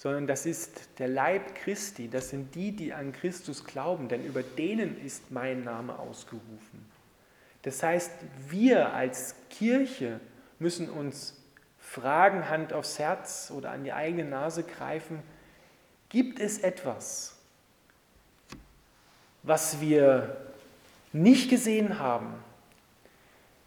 sondern 0.00 0.26
das 0.26 0.46
ist 0.46 0.88
der 0.98 1.08
Leib 1.08 1.54
Christi, 1.54 2.08
das 2.08 2.30
sind 2.30 2.54
die, 2.54 2.72
die 2.72 2.94
an 2.94 3.12
Christus 3.12 3.66
glauben, 3.66 4.08
denn 4.08 4.24
über 4.24 4.42
denen 4.42 4.98
ist 5.04 5.30
mein 5.30 5.62
Name 5.62 5.98
ausgerufen. 5.98 6.90
Das 7.62 7.82
heißt, 7.82 8.10
wir 8.48 8.94
als 8.94 9.34
Kirche 9.50 10.18
müssen 10.58 10.88
uns 10.88 11.36
fragen, 11.78 12.48
Hand 12.48 12.72
aufs 12.72 12.98
Herz 12.98 13.52
oder 13.54 13.72
an 13.72 13.84
die 13.84 13.92
eigene 13.92 14.24
Nase 14.24 14.62
greifen, 14.62 15.22
Gibt 16.10 16.40
es 16.40 16.58
etwas, 16.58 17.36
was 19.44 19.80
wir 19.80 20.36
nicht 21.12 21.48
gesehen 21.48 22.00
haben, 22.00 22.34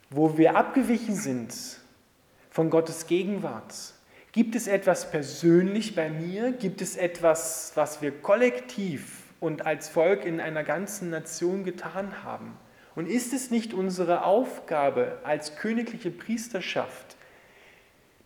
wo 0.10 0.38
wir 0.38 0.58
abgewichen 0.58 1.16
sind 1.16 1.56
von 2.52 2.70
Gottes 2.70 3.08
Gegenwart? 3.08 3.93
Gibt 4.34 4.56
es 4.56 4.66
etwas 4.66 5.12
persönlich 5.12 5.94
bei 5.94 6.10
mir? 6.10 6.54
Gibt 6.54 6.82
es 6.82 6.98
etwas, 6.98 7.72
was 7.76 8.02
wir 8.02 8.12
kollektiv 8.12 9.22
und 9.40 9.68
als 9.68 9.90
Volk 9.90 10.26
in 10.26 10.40
einer 10.40 10.64
ganzen 10.64 11.12
Nation 11.12 11.64
getan 11.64 12.24
haben? 12.24 12.58
Und 12.96 13.08
ist 13.08 13.32
es 13.32 13.52
nicht 13.52 13.76
unsere 13.76 14.26
Aufgabe 14.26 15.20
als 15.24 15.56
königliche 15.56 16.10
Priesterschaft, 16.10 17.16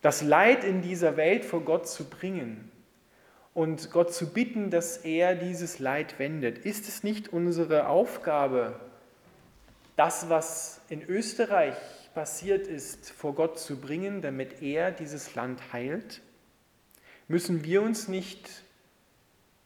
das 0.00 0.22
Leid 0.22 0.64
in 0.64 0.80
dieser 0.80 1.18
Welt 1.18 1.44
vor 1.44 1.60
Gott 1.60 1.86
zu 1.86 2.08
bringen 2.08 2.70
und 3.52 3.90
Gott 3.90 4.14
zu 4.14 4.32
bitten, 4.32 4.70
dass 4.70 4.96
er 4.96 5.34
dieses 5.34 5.78
Leid 5.78 6.18
wendet. 6.18 6.56
Ist 6.56 6.88
es 6.88 7.02
nicht 7.02 7.34
unsere 7.34 7.86
Aufgabe, 7.86 8.80
das, 9.96 10.30
was 10.30 10.80
in 10.88 11.02
Österreich 11.02 11.76
passiert 12.14 12.66
ist, 12.66 13.10
vor 13.10 13.34
Gott 13.34 13.58
zu 13.58 13.80
bringen, 13.80 14.22
damit 14.22 14.62
er 14.62 14.90
dieses 14.90 15.34
Land 15.34 15.72
heilt? 15.72 16.20
Müssen 17.28 17.64
wir 17.64 17.82
uns 17.82 18.08
nicht 18.08 18.62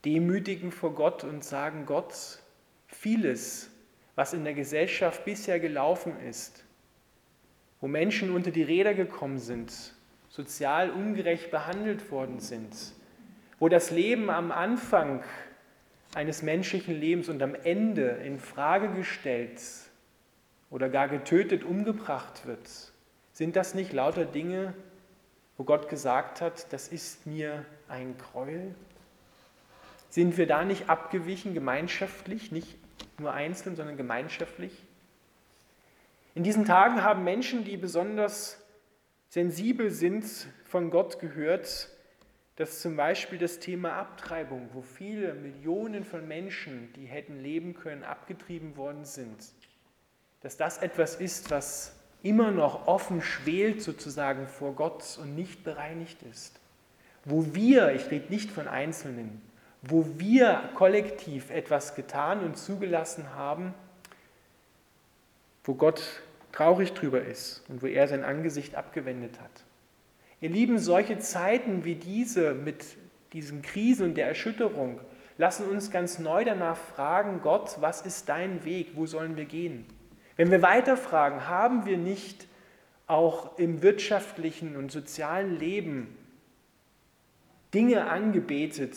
demütigen 0.05 0.73
vor 0.73 0.95
Gott 0.95 1.25
und 1.25 1.45
sagen, 1.45 1.87
Gott, 1.87 2.41
vieles, 2.89 3.71
was 4.15 4.33
in 4.33 4.45
der 4.45 4.55
Gesellschaft 4.55 5.25
bisher 5.25 5.61
gelaufen 5.61 6.19
ist, 6.21 6.65
wo 7.81 7.89
Menschen 7.89 8.35
unter 8.35 8.51
die 8.51 8.63
Räder 8.63 8.95
gekommen 8.95 9.39
sind, 9.39 9.95
sozial 10.29 10.91
ungerecht 10.91 11.51
behandelt 11.51 12.11
worden 12.11 12.41
sind, 12.41 12.75
wo 13.59 13.69
das 13.69 13.91
Leben 13.91 14.31
am 14.31 14.51
Anfang 14.51 15.23
eines 16.15 16.43
menschlichen 16.43 16.99
Lebens 16.99 17.29
und 17.29 17.43
am 17.43 17.55
Ende 17.55 18.09
in 18.25 18.39
Frage 18.39 18.91
gestellt 18.91 19.61
oder 20.73 20.89
gar 20.89 21.07
getötet, 21.07 21.63
umgebracht 21.63 22.47
wird, 22.47 22.69
sind 23.33 23.57
das 23.57 23.75
nicht 23.75 23.93
lauter 23.93 24.25
Dinge, 24.25 24.75
wo 25.57 25.65
Gott 25.65 25.89
gesagt 25.89 26.41
hat, 26.41 26.73
das 26.73 26.89
ist 26.89 27.27
mir 27.27 27.65
ein 27.89 28.17
Gräuel? 28.19 28.75
Sind 30.09 30.37
wir 30.37 30.47
da 30.47 30.65
nicht 30.65 30.89
abgewichen, 30.89 31.55
gemeinschaftlich, 31.55 32.53
nicht 32.53 32.77
nur 33.19 33.33
einzeln, 33.33 33.77
sondern 33.77 33.97
gemeinschaftlich? 33.97 34.73
In 36.35 36.43
diesen 36.43 36.65
Tagen 36.65 37.03
haben 37.03 37.23
Menschen, 37.23 37.65
die 37.65 37.77
besonders 37.77 38.59
sensibel 39.29 39.91
sind, 39.91 40.25
von 40.65 40.91
Gott 40.91 41.21
gehört, 41.21 41.91
dass 42.57 42.81
zum 42.81 42.97
Beispiel 42.97 43.39
das 43.39 43.59
Thema 43.59 43.93
Abtreibung, 43.95 44.71
wo 44.73 44.81
viele 44.81 45.35
Millionen 45.35 46.05
von 46.05 46.27
Menschen, 46.27 46.93
die 46.95 47.05
hätten 47.05 47.43
leben 47.43 47.75
können, 47.75 48.05
abgetrieben 48.05 48.77
worden 48.77 49.05
sind, 49.05 49.53
dass 50.43 50.57
das 50.57 50.79
etwas 50.79 51.17
ist, 51.17 51.51
was 51.51 51.95
immer 52.23 52.51
noch 52.51 52.87
offen 52.87 53.23
schwelt 53.23 53.83
sozusagen 53.83 54.47
vor 54.47 54.75
Gott 54.75 55.19
und 55.21 55.35
nicht 55.35 55.65
bereinigt 55.65 56.23
ist. 56.23 56.59
Wo 57.25 57.55
wir, 57.55 57.95
ich 57.95 58.11
rede 58.11 58.31
nicht 58.31 58.51
von 58.51 58.69
Einzelnen, 58.69 59.41
wo 59.83 60.07
wir 60.19 60.71
kollektiv 60.75 61.51
etwas 61.51 61.95
getan 61.95 62.41
und 62.41 62.57
zugelassen 62.57 63.35
haben, 63.35 63.75
wo 65.65 65.75
Gott 65.75 66.03
traurig 66.53 66.93
drüber 66.93 67.23
ist 67.23 67.65
und 67.69 67.83
wo 67.83 67.87
er 67.87 68.09
sein 68.09 68.25
Angesicht 68.25 68.75
abgewendet 68.75 69.41
hat. 69.41 69.65
Ihr 70.41 70.51
Lieben, 70.51 70.79
solche 70.79 71.19
Zeiten 71.19 71.85
wie 71.85 71.95
diese 71.95 72.55
mit 72.55 72.85
diesen 73.33 73.63
Krisen 73.63 74.07
und 74.07 74.15
der 74.17 74.27
Erschütterung 74.27 75.01
lassen 75.39 75.69
uns 75.69 75.91
ganz 75.91 76.19
neu 76.19 76.45
danach 76.45 76.77
fragen, 76.77 77.41
Gott, 77.43 77.77
was 77.81 78.03
ist 78.03 78.29
dein 78.29 78.65
Weg? 78.65 78.91
Wo 78.95 79.07
sollen 79.07 79.37
wir 79.37 79.45
gehen? 79.45 79.87
Wenn 80.43 80.51
wir 80.51 80.63
weiterfragen, 80.63 81.47
haben 81.47 81.87
wir 81.87 81.97
nicht 81.97 82.49
auch 83.07 83.57
im 83.59 83.81
wirtschaftlichen 83.81 84.75
und 84.75 84.91
sozialen 84.91 85.57
Leben 85.57 86.19
Dinge 87.73 88.11
angebetet, 88.11 88.97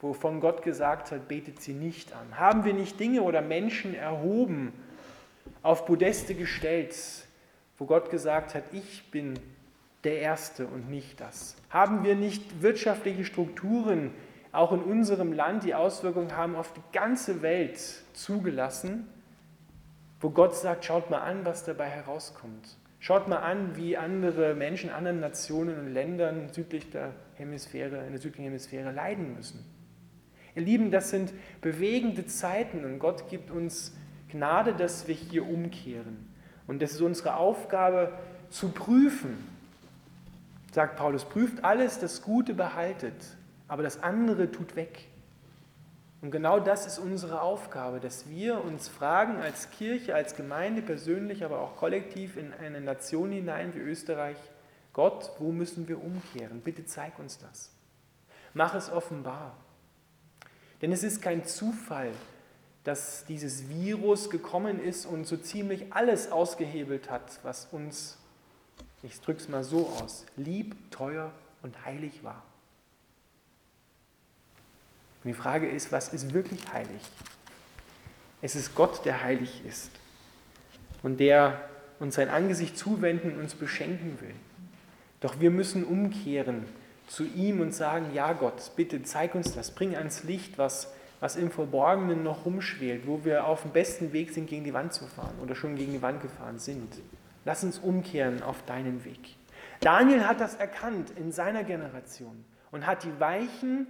wovon 0.00 0.40
Gott 0.40 0.60
gesagt 0.62 1.10
hat, 1.10 1.26
betet 1.26 1.62
sie 1.62 1.72
nicht 1.72 2.12
an? 2.12 2.38
Haben 2.38 2.66
wir 2.66 2.74
nicht 2.74 3.00
Dinge 3.00 3.22
oder 3.22 3.40
Menschen 3.40 3.94
erhoben, 3.94 4.74
auf 5.62 5.86
Podeste 5.86 6.34
gestellt, 6.34 6.94
wo 7.78 7.86
Gott 7.86 8.10
gesagt 8.10 8.54
hat, 8.54 8.64
ich 8.74 9.10
bin 9.10 9.38
der 10.04 10.18
Erste 10.18 10.66
und 10.66 10.90
nicht 10.90 11.18
das? 11.18 11.56
Haben 11.70 12.04
wir 12.04 12.14
nicht 12.14 12.60
wirtschaftliche 12.60 13.24
Strukturen, 13.24 14.12
auch 14.52 14.70
in 14.72 14.82
unserem 14.82 15.32
Land, 15.32 15.64
die 15.64 15.74
Auswirkungen 15.74 16.36
haben 16.36 16.54
auf 16.54 16.74
die 16.74 16.82
ganze 16.92 17.40
Welt 17.40 17.80
zugelassen, 18.12 19.08
wo 20.24 20.30
Gott 20.30 20.56
sagt, 20.56 20.86
schaut 20.86 21.10
mal 21.10 21.18
an, 21.18 21.44
was 21.44 21.66
dabei 21.66 21.86
herauskommt. 21.86 22.78
Schaut 22.98 23.28
mal 23.28 23.40
an, 23.40 23.76
wie 23.76 23.98
andere 23.98 24.54
Menschen, 24.54 24.88
anderen 24.88 25.20
Nationen 25.20 25.78
und 25.78 25.92
Ländern 25.92 26.48
südlich 26.50 26.88
der 26.88 27.12
Hemisphäre, 27.34 28.06
in 28.06 28.12
der 28.12 28.20
südlichen 28.22 28.44
Hemisphäre 28.44 28.90
leiden 28.90 29.34
müssen. 29.36 29.62
Ihr 30.54 30.62
Lieben, 30.62 30.90
das 30.90 31.10
sind 31.10 31.34
bewegende 31.60 32.24
Zeiten 32.24 32.86
und 32.86 33.00
Gott 33.00 33.28
gibt 33.28 33.50
uns 33.50 33.94
Gnade, 34.30 34.72
dass 34.72 35.06
wir 35.06 35.14
hier 35.14 35.46
umkehren. 35.46 36.26
Und 36.66 36.80
das 36.80 36.92
ist 36.92 37.02
unsere 37.02 37.36
Aufgabe 37.36 38.10
zu 38.48 38.70
prüfen. 38.70 39.36
Sagt 40.72 40.96
Paulus, 40.96 41.26
prüft 41.26 41.62
alles, 41.64 41.98
das 41.98 42.22
Gute 42.22 42.54
behaltet, 42.54 43.36
aber 43.68 43.82
das 43.82 44.02
andere 44.02 44.50
tut 44.50 44.74
weg. 44.74 45.06
Und 46.24 46.30
genau 46.30 46.58
das 46.58 46.86
ist 46.86 46.98
unsere 46.98 47.42
Aufgabe, 47.42 48.00
dass 48.00 48.30
wir 48.30 48.64
uns 48.64 48.88
fragen 48.88 49.36
als 49.42 49.70
Kirche, 49.70 50.14
als 50.14 50.36
Gemeinde 50.36 50.80
persönlich, 50.80 51.44
aber 51.44 51.60
auch 51.60 51.76
kollektiv 51.76 52.38
in 52.38 52.50
eine 52.54 52.80
Nation 52.80 53.30
hinein 53.30 53.74
wie 53.74 53.80
Österreich, 53.80 54.38
Gott, 54.94 55.32
wo 55.38 55.52
müssen 55.52 55.86
wir 55.86 56.02
umkehren? 56.02 56.62
Bitte 56.62 56.86
zeig 56.86 57.18
uns 57.18 57.36
das. 57.36 57.72
Mach 58.54 58.74
es 58.74 58.90
offenbar. 58.90 59.54
Denn 60.80 60.92
es 60.92 61.02
ist 61.02 61.20
kein 61.20 61.44
Zufall, 61.44 62.10
dass 62.84 63.26
dieses 63.26 63.68
Virus 63.68 64.30
gekommen 64.30 64.82
ist 64.82 65.04
und 65.04 65.26
so 65.26 65.36
ziemlich 65.36 65.92
alles 65.92 66.32
ausgehebelt 66.32 67.10
hat, 67.10 67.38
was 67.42 67.66
uns, 67.70 68.16
ich 69.02 69.20
drücke 69.20 69.40
es 69.40 69.50
mal 69.50 69.62
so 69.62 69.88
aus, 70.00 70.24
lieb, 70.38 70.74
teuer 70.90 71.32
und 71.60 71.84
heilig 71.84 72.24
war. 72.24 72.42
Und 75.24 75.30
die 75.30 75.34
Frage 75.34 75.68
ist, 75.68 75.90
was 75.90 76.12
ist 76.12 76.34
wirklich 76.34 76.60
heilig? 76.72 77.00
Es 78.42 78.54
ist 78.54 78.74
Gott, 78.74 79.04
der 79.04 79.22
heilig 79.22 79.62
ist 79.66 79.90
und 81.02 81.18
der 81.18 81.60
uns 81.98 82.16
sein 82.16 82.28
Angesicht 82.28 82.76
zuwenden 82.76 83.32
und 83.32 83.40
uns 83.40 83.54
beschenken 83.54 84.20
will. 84.20 84.34
Doch 85.20 85.40
wir 85.40 85.50
müssen 85.50 85.84
umkehren 85.84 86.64
zu 87.06 87.24
ihm 87.24 87.60
und 87.60 87.74
sagen, 87.74 88.12
ja 88.12 88.32
Gott, 88.34 88.72
bitte 88.76 89.02
zeig 89.02 89.34
uns 89.34 89.54
das, 89.54 89.70
bring 89.70 89.96
ans 89.96 90.24
Licht, 90.24 90.58
was 90.58 90.92
was 91.24 91.36
im 91.36 91.50
Verborgenen 91.50 92.22
noch 92.22 92.44
rumschwelt, 92.44 93.06
wo 93.06 93.24
wir 93.24 93.46
auf 93.46 93.62
dem 93.62 93.70
besten 93.70 94.12
Weg 94.12 94.30
sind, 94.32 94.46
gegen 94.46 94.62
die 94.62 94.74
Wand 94.74 94.92
zu 94.92 95.06
fahren 95.06 95.38
oder 95.42 95.54
schon 95.54 95.74
gegen 95.74 95.92
die 95.92 96.02
Wand 96.02 96.20
gefahren 96.20 96.58
sind. 96.58 97.00
Lass 97.46 97.64
uns 97.64 97.78
umkehren 97.78 98.42
auf 98.42 98.62
deinen 98.66 99.06
Weg. 99.06 99.36
Daniel 99.80 100.26
hat 100.26 100.40
das 100.40 100.54
erkannt 100.54 101.12
in 101.16 101.32
seiner 101.32 101.64
Generation 101.64 102.44
und 102.72 102.86
hat 102.86 103.04
die 103.04 103.20
Weichen 103.20 103.86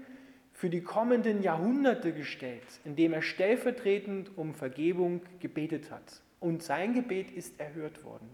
für 0.54 0.70
die 0.70 0.82
kommenden 0.82 1.42
Jahrhunderte 1.42 2.12
gestellt, 2.12 2.62
indem 2.84 3.12
er 3.12 3.22
stellvertretend 3.22 4.30
um 4.38 4.54
Vergebung 4.54 5.20
gebetet 5.40 5.90
hat. 5.90 6.22
Und 6.40 6.62
sein 6.62 6.94
Gebet 6.94 7.30
ist 7.32 7.60
erhört 7.60 8.04
worden. 8.04 8.28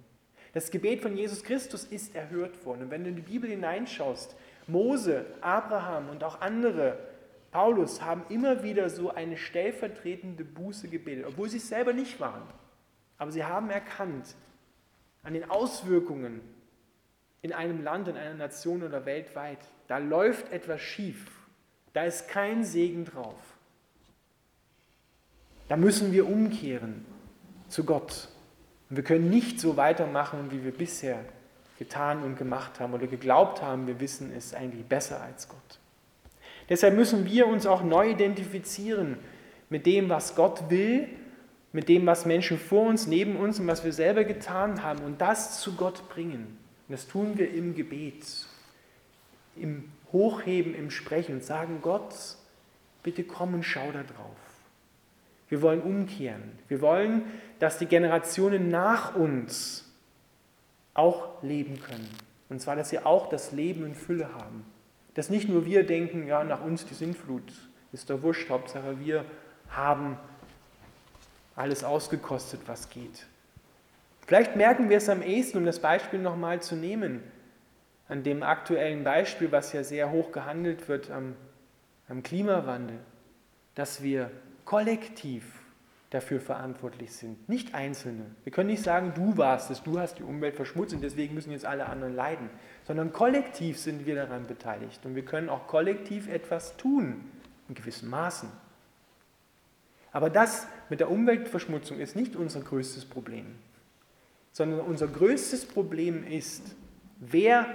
Das 0.52 0.70
Gebet 0.70 1.00
von 1.00 1.16
Jesus 1.16 1.42
Christus 1.42 1.84
ist 1.84 2.14
erhört 2.14 2.64
worden. 2.66 2.82
Und 2.82 2.90
wenn 2.90 3.04
du 3.04 3.10
in 3.10 3.16
die 3.16 3.22
Bibel 3.22 3.48
hineinschaust, 3.48 4.36
Mose, 4.66 5.24
Abraham 5.40 6.10
und 6.10 6.22
auch 6.22 6.40
andere 6.40 6.98
Paulus 7.50 8.02
haben 8.02 8.22
immer 8.28 8.62
wieder 8.62 8.90
so 8.90 9.10
eine 9.10 9.36
stellvertretende 9.36 10.44
Buße 10.44 10.88
gebetet, 10.88 11.24
obwohl 11.26 11.48
sie 11.48 11.56
es 11.56 11.68
selber 11.68 11.92
nicht 11.92 12.20
waren. 12.20 12.42
Aber 13.18 13.32
sie 13.32 13.44
haben 13.44 13.70
erkannt 13.70 14.36
an 15.22 15.34
den 15.34 15.50
Auswirkungen 15.50 16.42
in 17.42 17.52
einem 17.52 17.82
Land, 17.82 18.08
in 18.08 18.16
einer 18.16 18.34
Nation 18.34 18.82
oder 18.82 19.06
weltweit, 19.06 19.58
da 19.88 19.98
läuft 19.98 20.52
etwas 20.52 20.80
schief, 20.80 21.39
da 21.92 22.04
ist 22.04 22.28
kein 22.28 22.64
Segen 22.64 23.04
drauf. 23.04 23.34
Da 25.68 25.76
müssen 25.76 26.12
wir 26.12 26.26
umkehren 26.26 27.04
zu 27.68 27.84
Gott. 27.84 28.28
Und 28.88 28.96
wir 28.96 29.04
können 29.04 29.30
nicht 29.30 29.60
so 29.60 29.76
weitermachen, 29.76 30.50
wie 30.50 30.64
wir 30.64 30.72
bisher 30.72 31.24
getan 31.78 32.22
und 32.22 32.36
gemacht 32.36 32.80
haben 32.80 32.92
oder 32.92 33.06
geglaubt 33.06 33.62
haben, 33.62 33.86
wir 33.86 34.00
wissen 34.00 34.32
es 34.36 34.52
eigentlich 34.52 34.84
besser 34.84 35.22
als 35.22 35.48
Gott. 35.48 35.78
Deshalb 36.68 36.94
müssen 36.94 37.24
wir 37.24 37.46
uns 37.46 37.66
auch 37.66 37.82
neu 37.82 38.10
identifizieren 38.10 39.16
mit 39.70 39.86
dem, 39.86 40.08
was 40.08 40.34
Gott 40.34 40.70
will, 40.70 41.08
mit 41.72 41.88
dem, 41.88 42.04
was 42.04 42.26
Menschen 42.26 42.58
vor 42.58 42.86
uns, 42.86 43.06
neben 43.06 43.36
uns 43.36 43.60
und 43.60 43.66
was 43.66 43.84
wir 43.84 43.92
selber 43.92 44.24
getan 44.24 44.82
haben 44.82 45.00
und 45.04 45.20
das 45.20 45.60
zu 45.60 45.76
Gott 45.76 46.08
bringen. 46.08 46.58
Und 46.88 46.92
das 46.92 47.06
tun 47.06 47.38
wir 47.38 47.50
im 47.52 47.74
Gebet, 47.74 48.26
im 49.56 49.90
Hochheben, 50.12 50.74
im 50.74 50.90
Sprechen 50.90 51.36
und 51.36 51.44
sagen, 51.44 51.80
Gott, 51.82 52.14
bitte 53.02 53.24
komm 53.24 53.54
und 53.54 53.62
schau 53.62 53.92
da 53.92 54.02
drauf. 54.02 54.36
Wir 55.48 55.62
wollen 55.62 55.82
umkehren. 55.82 56.58
Wir 56.68 56.80
wollen, 56.80 57.24
dass 57.58 57.78
die 57.78 57.86
Generationen 57.86 58.68
nach 58.68 59.14
uns 59.16 59.84
auch 60.94 61.42
leben 61.42 61.80
können. 61.80 62.08
Und 62.48 62.60
zwar, 62.60 62.76
dass 62.76 62.90
sie 62.90 62.98
auch 63.00 63.28
das 63.28 63.52
Leben 63.52 63.84
in 63.84 63.94
Fülle 63.94 64.32
haben. 64.34 64.64
Dass 65.14 65.28
nicht 65.28 65.48
nur 65.48 65.66
wir 65.66 65.84
denken, 65.84 66.26
ja, 66.26 66.44
nach 66.44 66.62
uns 66.62 66.86
die 66.86 66.94
Sintflut, 66.94 67.52
ist 67.92 68.10
doch 68.10 68.22
wurscht, 68.22 68.48
Hauptsache 68.48 69.00
wir 69.00 69.24
haben 69.70 70.16
alles 71.56 71.84
ausgekostet, 71.84 72.60
was 72.66 72.90
geht. 72.90 73.26
Vielleicht 74.26 74.54
merken 74.54 74.88
wir 74.88 74.98
es 74.98 75.08
am 75.08 75.22
ehesten, 75.22 75.58
um 75.58 75.64
das 75.64 75.80
Beispiel 75.80 76.20
nochmal 76.20 76.62
zu 76.62 76.76
nehmen, 76.76 77.22
an 78.10 78.24
dem 78.24 78.42
aktuellen 78.42 79.04
Beispiel, 79.04 79.52
was 79.52 79.72
ja 79.72 79.84
sehr 79.84 80.10
hoch 80.10 80.32
gehandelt 80.32 80.88
wird 80.88 81.10
am, 81.12 81.36
am 82.08 82.24
Klimawandel, 82.24 82.98
dass 83.76 84.02
wir 84.02 84.32
kollektiv 84.64 85.44
dafür 86.10 86.40
verantwortlich 86.40 87.12
sind, 87.12 87.48
nicht 87.48 87.72
Einzelne. 87.72 88.26
Wir 88.42 88.50
können 88.50 88.68
nicht 88.68 88.82
sagen, 88.82 89.12
du 89.14 89.36
warst 89.36 89.70
es, 89.70 89.84
du 89.84 90.00
hast 90.00 90.18
die 90.18 90.24
Umwelt 90.24 90.56
verschmutzt 90.56 90.92
und 90.92 91.02
deswegen 91.02 91.34
müssen 91.34 91.52
jetzt 91.52 91.64
alle 91.64 91.86
anderen 91.86 92.16
leiden, 92.16 92.50
sondern 92.82 93.12
kollektiv 93.12 93.78
sind 93.78 94.04
wir 94.06 94.16
daran 94.16 94.48
beteiligt 94.48 95.06
und 95.06 95.14
wir 95.14 95.24
können 95.24 95.48
auch 95.48 95.68
kollektiv 95.68 96.28
etwas 96.28 96.76
tun, 96.76 97.30
in 97.68 97.76
gewissen 97.76 98.10
Maßen. 98.10 98.48
Aber 100.10 100.30
das 100.30 100.66
mit 100.88 100.98
der 100.98 101.12
Umweltverschmutzung 101.12 102.00
ist 102.00 102.16
nicht 102.16 102.34
unser 102.34 102.60
größtes 102.60 103.04
Problem, 103.04 103.46
sondern 104.50 104.80
unser 104.80 105.06
größtes 105.06 105.66
Problem 105.66 106.26
ist, 106.26 106.74
wer 107.20 107.68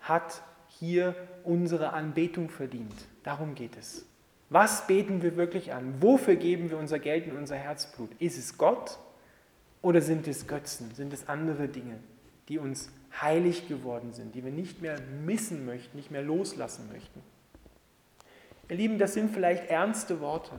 hat 0.00 0.42
hier 0.68 1.14
unsere 1.44 1.92
Anbetung 1.92 2.50
verdient. 2.50 2.94
Darum 3.22 3.54
geht 3.54 3.76
es. 3.76 4.06
Was 4.50 4.86
beten 4.86 5.22
wir 5.22 5.36
wirklich 5.36 5.72
an? 5.72 6.00
Wofür 6.00 6.36
geben 6.36 6.70
wir 6.70 6.78
unser 6.78 6.98
Geld 6.98 7.26
und 7.26 7.36
unser 7.36 7.56
Herzblut? 7.56 8.10
Ist 8.18 8.38
es 8.38 8.56
Gott 8.56 8.98
oder 9.82 10.00
sind 10.00 10.26
es 10.26 10.46
Götzen? 10.46 10.94
Sind 10.94 11.12
es 11.12 11.28
andere 11.28 11.68
Dinge, 11.68 11.98
die 12.48 12.58
uns 12.58 12.90
heilig 13.20 13.68
geworden 13.68 14.12
sind, 14.12 14.34
die 14.34 14.44
wir 14.44 14.52
nicht 14.52 14.80
mehr 14.80 14.98
missen 15.24 15.66
möchten, 15.66 15.96
nicht 15.96 16.10
mehr 16.10 16.22
loslassen 16.22 16.88
möchten? 16.90 17.22
Ihr 18.70 18.76
Lieben, 18.76 18.98
das 18.98 19.14
sind 19.14 19.32
vielleicht 19.32 19.68
ernste 19.70 20.20
Worte, 20.20 20.52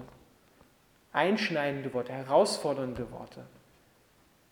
einschneidende 1.11 1.93
Worte, 1.93 2.11
herausfordernde 2.11 3.11
Worte. 3.11 3.45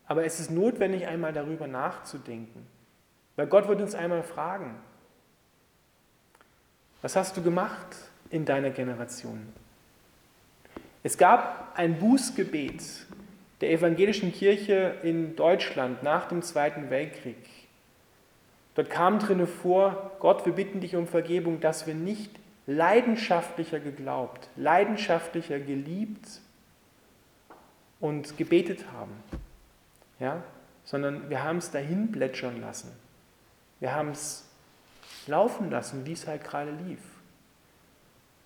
Aber 0.06 0.24
es 0.26 0.40
ist 0.40 0.52
notwendig, 0.52 1.08
einmal 1.08 1.34
darüber 1.34 1.68
nachzudenken. 1.68 2.66
Weil 3.38 3.48
Gott 3.48 3.68
wird 3.70 3.80
uns 3.80 3.96
einmal 3.96 4.24
fragen, 4.24 4.76
was 7.02 7.16
hast 7.16 7.38
du 7.38 7.42
gemacht 7.42 7.96
in 8.32 8.44
deiner 8.44 8.72
Generation? 8.72 9.54
Es 11.04 11.18
gab 11.18 11.72
ein 11.76 12.00
Bußgebet 12.00 12.84
der 13.62 13.72
evangelischen 13.72 14.34
Kirche 14.34 14.96
in 15.04 15.36
Deutschland 15.36 16.04
nach 16.04 16.28
dem 16.28 16.42
Zweiten 16.42 16.90
Weltkrieg. 16.90 17.38
Dort 18.76 18.90
kam 18.90 19.20
drinne 19.20 19.48
vor, 19.48 20.12
Gott, 20.20 20.46
wir 20.46 20.54
bitten 20.54 20.82
dich 20.82 20.96
um 20.96 21.08
Vergebung, 21.08 21.60
dass 21.60 21.88
wir 21.88 21.94
nicht 21.94 22.32
leidenschaftlicher 22.66 23.80
geglaubt, 23.80 24.50
leidenschaftlicher 24.56 25.60
geliebt 25.60 26.42
und 28.00 28.38
gebetet 28.38 28.86
haben, 28.92 29.14
ja? 30.20 30.44
sondern 30.84 31.30
wir 31.30 31.44
haben 31.44 31.58
es 31.58 31.72
dahin 31.72 32.12
plätschern 32.12 32.60
lassen. 32.62 32.92
Wir 33.80 33.94
haben 33.94 34.10
es 34.10 34.46
laufen 35.28 35.70
lassen, 35.70 36.06
wie 36.06 36.14
es 36.14 36.28
halt 36.28 36.44
gerade 36.44 36.72
lief. 36.72 37.00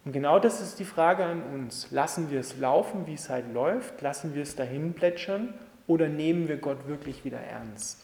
Und 0.04 0.13
genau 0.13 0.39
das 0.39 0.62
ist 0.62 0.80
die 0.80 0.86
Frage 0.86 1.24
an 1.24 1.44
uns. 1.44 1.91
Lassen 1.91 2.32
wir 2.32 2.39
es 2.39 2.58
laufen, 2.58 3.06
wie 3.06 3.13
es 3.13 3.30
halt 3.30 3.54
läuft? 3.54 4.02
Lassen 4.02 4.34
wir 4.34 4.41
es 4.41 4.56
dahin 4.56 4.94
plätschern? 4.94 5.54
Oder 5.88 6.10
nehmen 6.10 6.48
wir 6.48 6.58
Gott 6.58 6.88
wirklich 6.88 7.24
wieder 7.24 7.39
ernst, 7.39 8.04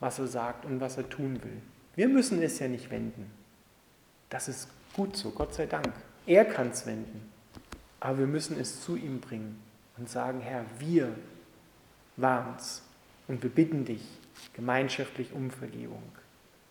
was 0.00 0.18
er 0.18 0.26
sagt 0.26 0.64
und 0.64 0.80
was 0.80 0.98
er 0.98 1.08
tun 1.08 1.42
will? 1.42 1.62
Wir 1.94 2.08
müssen 2.08 2.42
es 2.42 2.58
ja 2.58 2.68
nicht 2.68 2.90
wenden. 2.90 3.30
Das 4.28 4.48
ist 4.48 4.68
gut 4.92 5.16
so, 5.16 5.30
Gott 5.30 5.54
sei 5.54 5.66
Dank. 5.66 5.92
Er 6.26 6.44
kann 6.44 6.70
es 6.70 6.86
wenden. 6.86 7.30
Aber 8.00 8.18
wir 8.18 8.26
müssen 8.26 8.58
es 8.58 8.82
zu 8.82 8.96
ihm 8.96 9.20
bringen 9.20 9.62
und 9.96 10.08
sagen, 10.08 10.40
Herr, 10.40 10.64
wir 10.78 11.14
waren 12.16 12.56
es 12.56 12.82
und 13.28 13.42
wir 13.42 13.50
bitten 13.50 13.84
dich 13.84 14.02
gemeinschaftlich 14.54 15.32
um 15.32 15.50
Vergebung. 15.50 16.02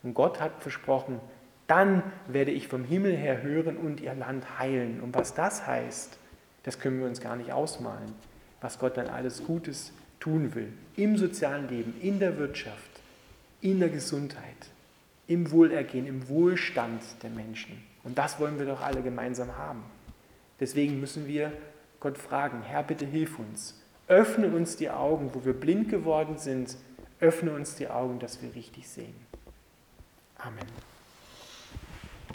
Und 0.04 0.14
Gott 0.14 0.40
hat 0.40 0.62
versprochen, 0.62 1.20
dann 1.68 2.04
werde 2.28 2.52
ich 2.52 2.68
vom 2.68 2.84
Himmel 2.84 3.16
her 3.16 3.42
hören 3.44 3.78
und 3.78 4.02
ihr 4.02 4.14
Land 4.14 4.60
heilen. 4.60 5.00
Und 5.00 5.16
was 5.16 5.34
das 5.34 5.66
heißt, 5.66 6.18
das 6.64 6.80
können 6.80 7.00
wir 7.00 7.08
uns 7.08 7.22
gar 7.22 7.36
nicht 7.36 7.54
ausmalen, 7.54 8.14
was 8.60 8.80
Gott 8.80 8.98
dann 8.98 9.08
alles 9.08 9.44
Gutes 9.46 9.94
tun 10.20 10.54
will. 10.54 10.72
Im 10.96 11.18
sozialen 11.18 11.70
Leben, 11.70 11.94
in 12.02 12.20
der 12.20 12.38
Wirtschaft, 12.38 13.02
in 13.62 13.80
der 13.80 13.90
Gesundheit, 13.90 14.42
im 15.28 15.52
Wohlergehen, 15.52 16.08
im 16.08 16.28
Wohlstand 16.28 17.02
der 17.24 17.30
Menschen. 17.30 17.82
Und 18.04 18.18
das 18.18 18.40
wollen 18.40 18.60
wir 18.60 18.66
doch 18.66 18.82
alle 18.82 19.02
gemeinsam 19.02 19.58
haben. 19.58 19.84
Deswegen 20.60 21.00
müssen 21.00 21.28
wir 21.28 21.52
Gott 22.00 22.18
fragen, 22.18 22.64
Herr, 22.64 22.84
bitte 22.84 23.06
hilf 23.06 23.40
uns. 23.40 23.80
Öffne 24.08 24.48
uns 24.48 24.76
die 24.76 24.90
Augen, 24.90 25.32
wo 25.34 25.46
wir 25.46 25.54
blind 25.54 25.90
geworden 25.90 26.38
sind. 26.38 26.76
Öffne 27.20 27.54
uns 27.54 27.76
die 27.76 27.88
Augen, 27.88 28.20
dass 28.20 28.42
wir 28.42 28.54
richtig 28.56 28.90
sehen. 28.90 29.16
Amen. 30.46 30.91